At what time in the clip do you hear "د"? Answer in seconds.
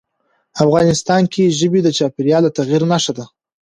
1.83-1.89, 2.45-2.49